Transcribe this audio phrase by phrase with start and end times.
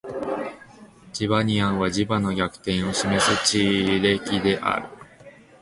[1.13, 3.85] チバニアンは磁場の逆転を示す地
[4.25, 4.87] 層である